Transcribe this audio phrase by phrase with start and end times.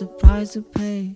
[0.00, 1.14] the price to pay.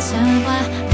[0.00, 0.89] 鲜花。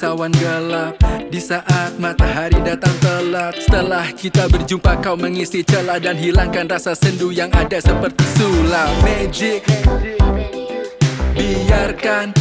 [0.00, 0.96] sawan gelap
[1.28, 7.28] Di saat matahari datang telat Setelah kita berjumpa kau mengisi celah Dan hilangkan rasa sendu
[7.28, 9.60] yang ada seperti sulap Magic
[11.36, 12.32] Biarkan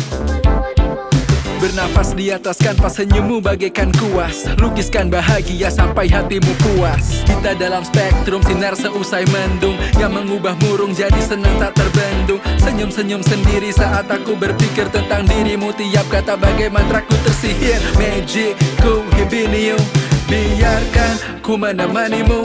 [1.60, 8.40] Bernapas di atas kanvas senyummu bagaikan kuas Lukiskan bahagia sampai hatimu puas Kita dalam spektrum
[8.48, 14.88] sinar seusai mendung Yang mengubah murung jadi senang tak terbendung Senyum-senyum sendiri saat aku berpikir
[14.88, 16.72] tentang dirimu Tiap kata bagai
[17.11, 19.84] ku tersihir magic ku hibinium
[20.31, 22.40] Biarkan ku menemanimu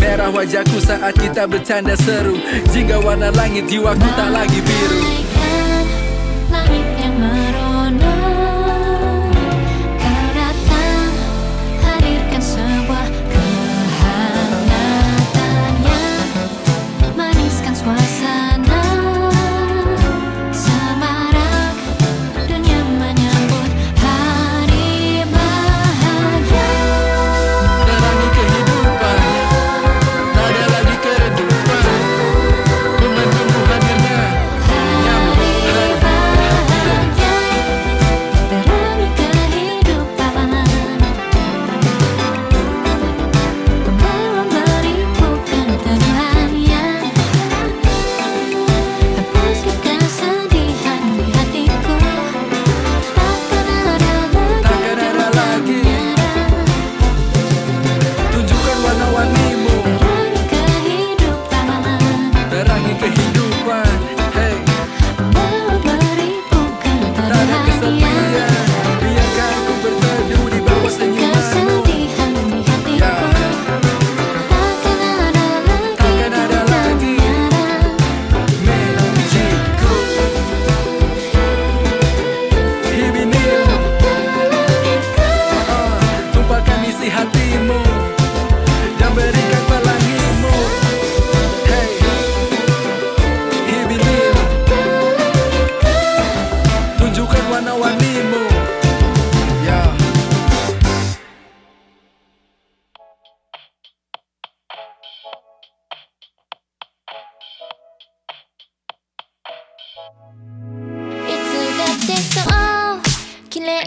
[0.00, 2.40] Merah wajahku saat kita bercanda seru
[2.72, 5.31] Jingga warna langit jiwaku tak lagi biru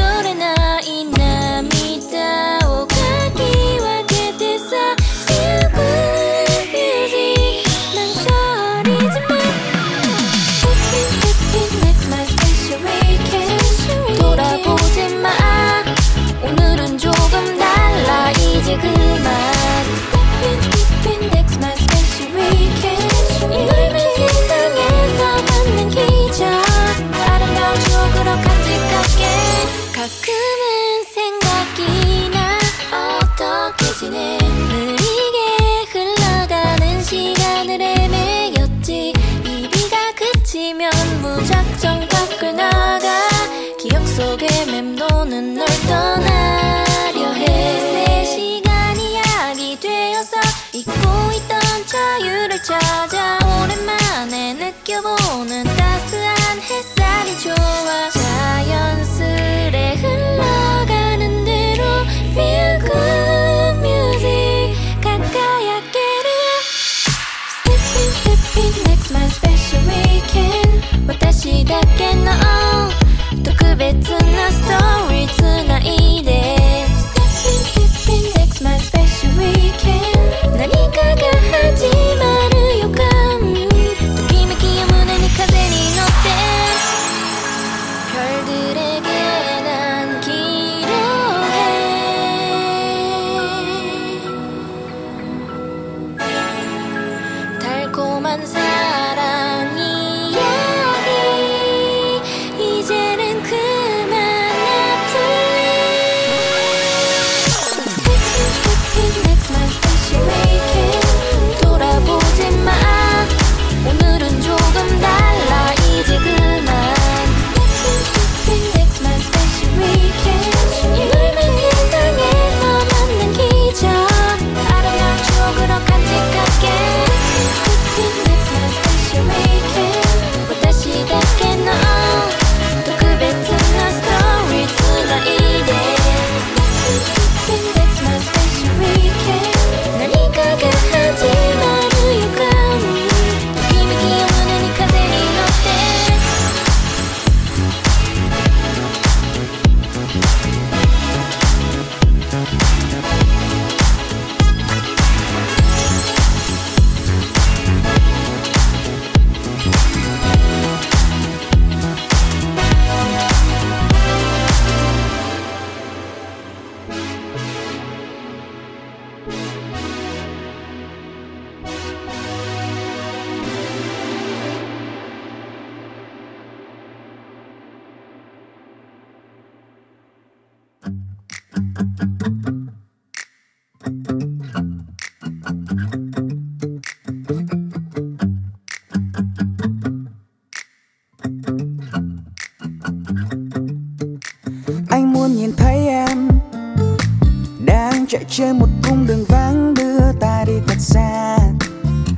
[198.29, 201.37] trên một cung đường vắng đưa ta đi thật xa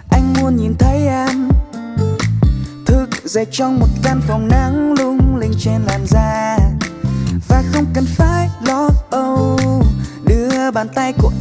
[0.10, 1.50] anh muốn nhìn thấy em
[2.86, 6.58] thức dậy trong một căn phòng nắng lung linh trên làn da
[7.48, 9.60] và không cần phải lo âu
[10.26, 11.32] đưa bàn tay của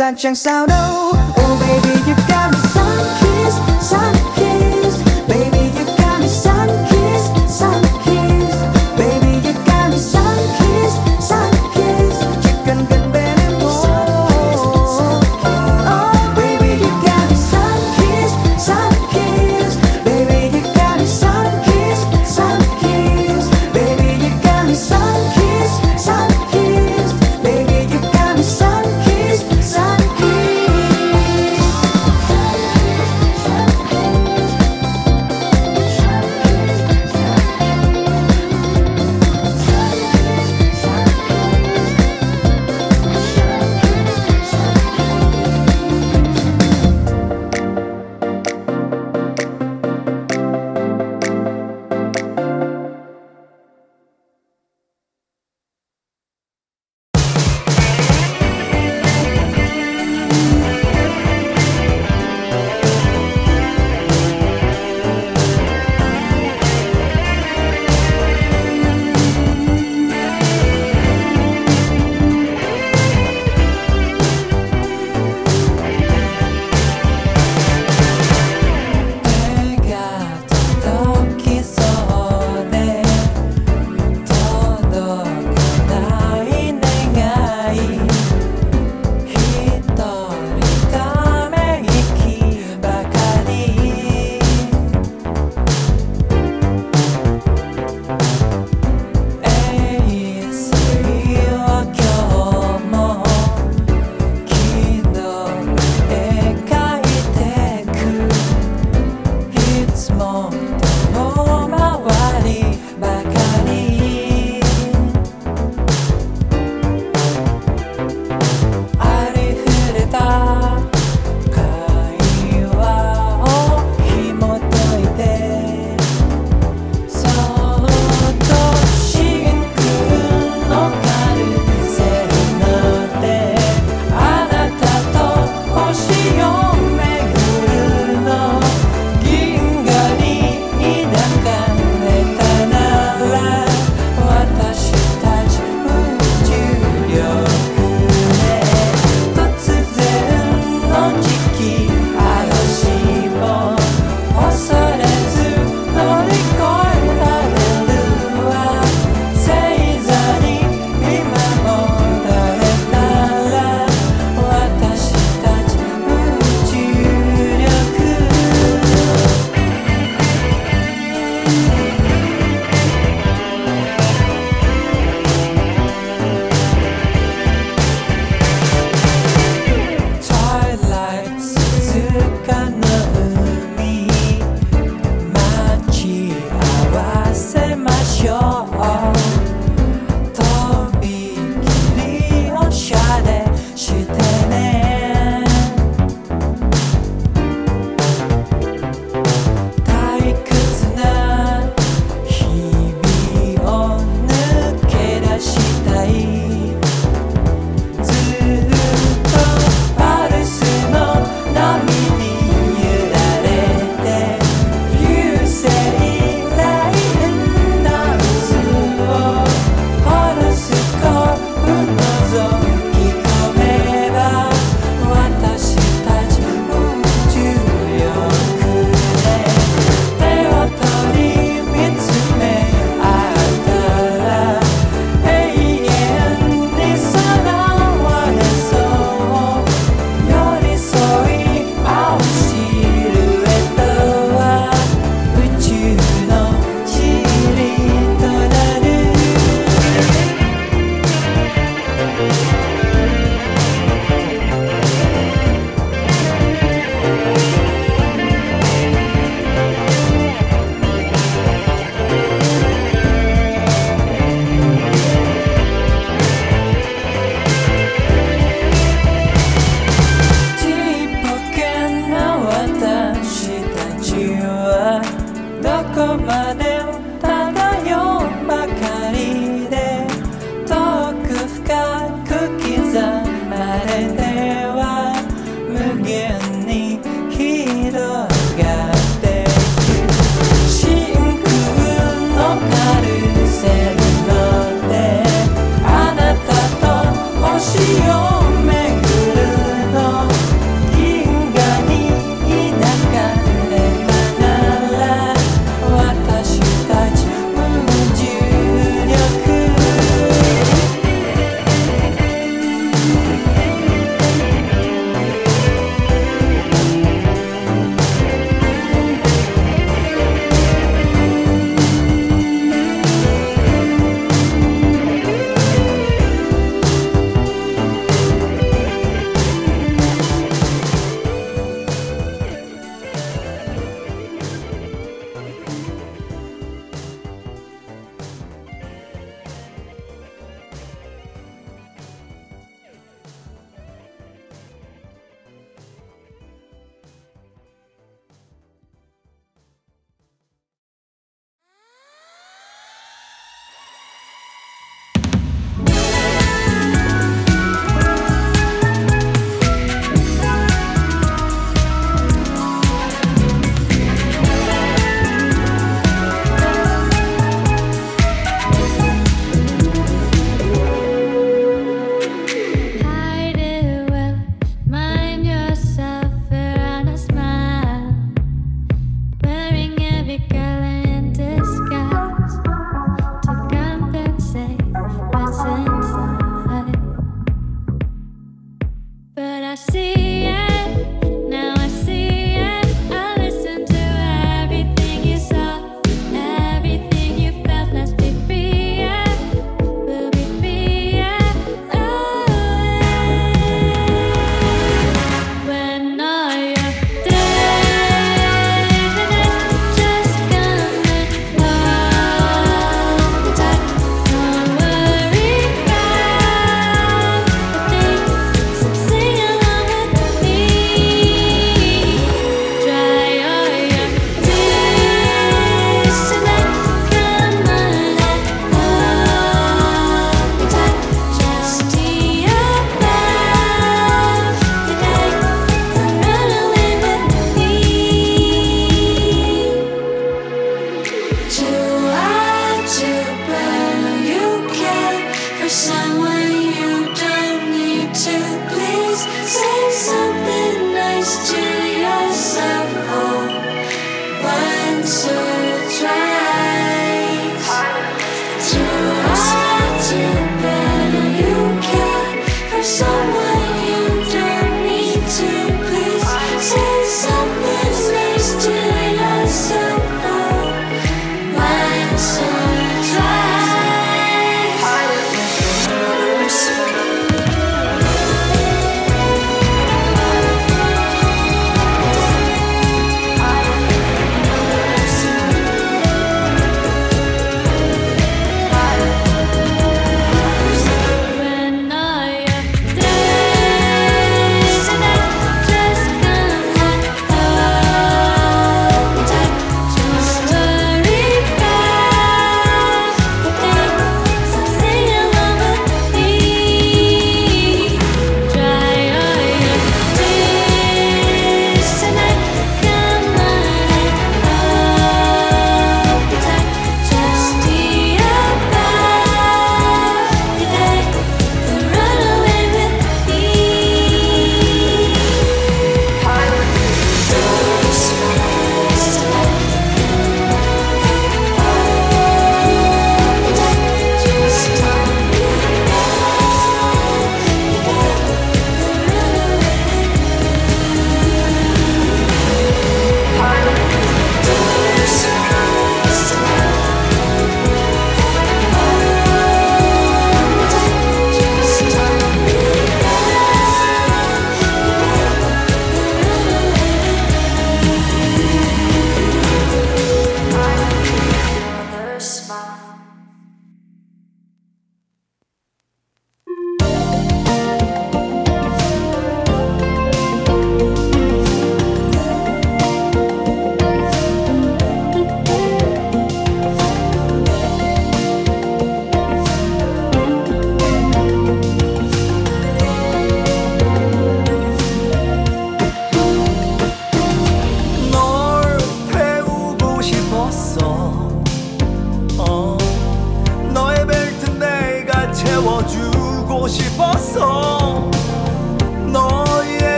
[0.00, 1.09] gian chẳng sao đâu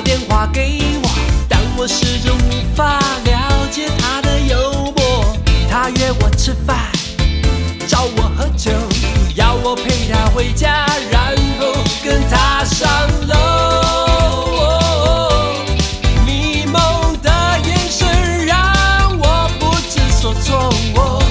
[0.00, 1.10] 打电话给我，
[1.46, 5.36] 但我始终无法了解他的幽默。
[5.70, 6.74] 他约我吃饭，
[7.86, 8.72] 找我喝酒，
[9.34, 11.26] 要我陪他回家，然
[11.60, 11.66] 后
[12.02, 12.88] 跟他上
[13.28, 13.36] 楼。
[16.26, 16.80] 迷蒙
[17.22, 17.30] 的
[17.66, 18.56] 眼神让
[19.18, 21.22] 我不知所措，我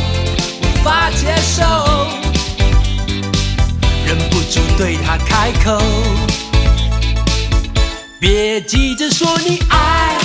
[0.61, 1.63] 无法接受，
[4.05, 6.28] 忍不住对他开口。
[8.19, 10.17] 别急着说你爱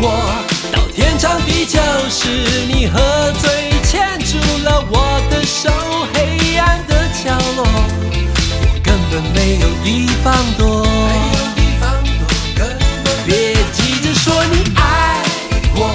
[0.00, 0.22] 我，
[0.72, 2.28] 到天长地久时，
[2.68, 5.68] 你喝醉牵住了我的手，
[6.14, 7.66] 黑暗的角落，
[8.54, 10.86] 我根本没有地方躲。
[13.26, 15.20] 别急着说你爱
[15.74, 15.90] 我，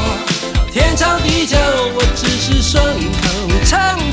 [0.53, 1.55] 到天长地久，
[1.95, 3.15] 我只是顺口
[3.65, 4.04] 称。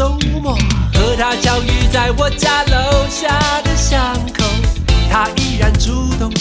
[0.00, 0.08] 周
[0.42, 0.54] 末
[0.94, 3.28] 和他巧遇在我家楼下
[3.60, 4.02] 的巷
[4.34, 4.42] 口，
[5.12, 6.32] 他依然主动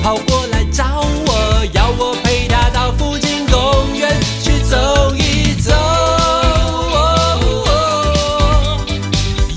[0.00, 4.08] 跑过来找我，要我陪他到附近公园
[4.44, 5.72] 去走一走。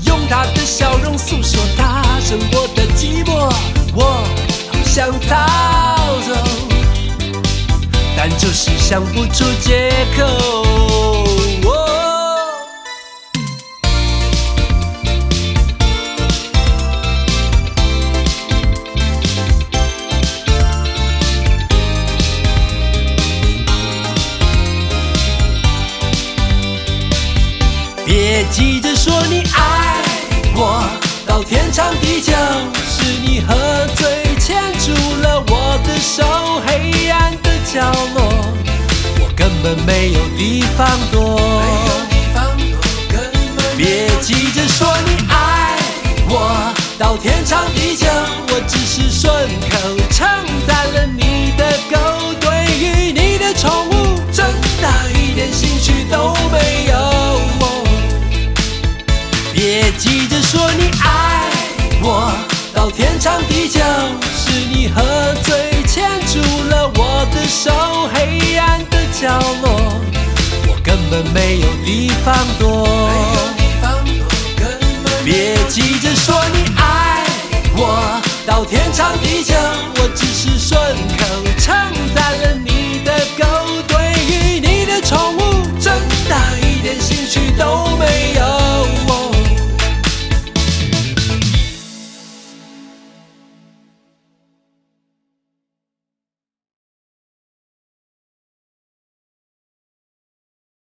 [0.04, 3.52] 用他的笑容诉说他生活的寂寞，
[3.94, 4.24] 我
[4.84, 7.86] 想逃走，
[8.16, 11.27] 但就是想不出借口。
[31.48, 32.30] 天长地久
[32.90, 33.54] 是你喝
[33.96, 34.06] 醉
[34.38, 34.92] 牵住
[35.22, 36.22] 了我的手，
[36.66, 37.80] 黑暗的角
[38.14, 38.28] 落，
[39.20, 41.40] 我根本没有地方躲。
[43.78, 45.76] 别急着说你爱
[46.28, 48.06] 我到天长地久，
[48.48, 49.32] 我只是顺
[49.70, 50.28] 口称
[50.66, 54.44] 赞了你的狗，对于你的宠物，真
[54.82, 57.27] 的一点兴趣都没有。
[59.90, 61.48] 别急着说你爱
[62.02, 62.30] 我
[62.74, 63.80] 到天长地久，
[64.36, 66.38] 是你喝醉牵住
[66.68, 67.70] 了我的手，
[68.14, 69.80] 黑暗的角落，
[70.68, 72.86] 我根本没有地方躲。
[75.24, 77.24] 别急着说你爱
[77.74, 80.78] 我到天长地久，我只是顺
[81.18, 81.72] 口称
[82.14, 83.67] 赞了你的狗。